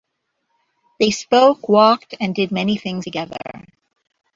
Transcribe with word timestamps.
They 0.99 1.11
spoke, 1.11 1.69
walked 1.69 2.15
and 2.19 2.33
did 2.33 2.51
many 2.51 2.75
things 2.75 3.03
together. 3.03 3.37